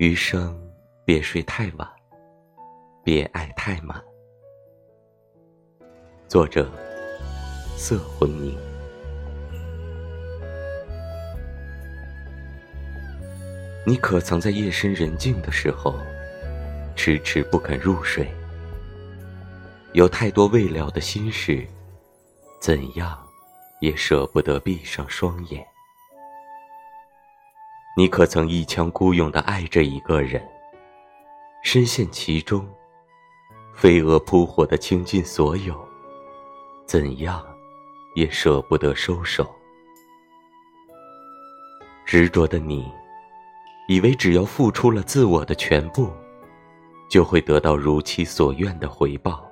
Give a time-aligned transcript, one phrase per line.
[0.00, 0.58] 余生
[1.04, 1.86] 别睡太晚，
[3.04, 4.02] 别爱太满。
[6.26, 6.72] 作者：
[7.76, 8.58] 色魂宁。
[13.86, 15.94] 你可曾在夜深人静的时候，
[16.96, 18.26] 迟迟不肯入睡？
[19.92, 21.68] 有太多未了的心事，
[22.58, 23.22] 怎样
[23.82, 25.62] 也舍不得闭上双眼。
[28.00, 30.42] 你可曾一腔孤勇的爱着一个人，
[31.62, 32.66] 深陷其中，
[33.74, 35.78] 飞蛾扑火的倾尽所有，
[36.86, 37.44] 怎样
[38.14, 39.46] 也舍不得收手？
[42.06, 42.90] 执着的你，
[43.86, 46.10] 以为只要付出了自我的全部，
[47.10, 49.46] 就会得到如其所愿的回报。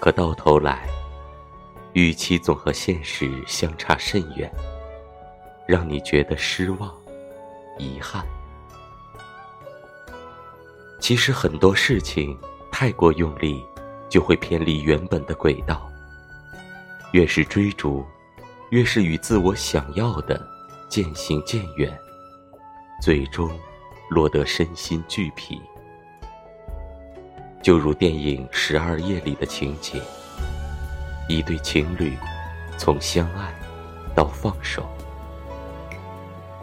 [0.00, 0.88] 可到头来，
[1.92, 4.50] 预期总和现实相差甚远。
[5.68, 6.90] 让你觉得失望、
[7.76, 8.24] 遗憾。
[10.98, 12.34] 其实很多事情
[12.72, 13.62] 太过用力，
[14.08, 15.86] 就会偏离原本的轨道。
[17.12, 18.02] 越是追逐，
[18.70, 20.40] 越是与自我想要的
[20.88, 21.94] 渐行渐远，
[23.02, 23.50] 最终
[24.08, 25.60] 落得身心俱疲。
[27.62, 30.00] 就如电影《十二夜》里的情节，
[31.28, 32.16] 一对情侣
[32.78, 33.52] 从相爱
[34.14, 34.88] 到放手。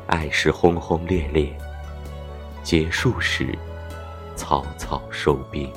[0.07, 1.51] 爱是轰轰烈烈，
[2.63, 3.57] 结束时
[4.35, 5.71] 草草收兵。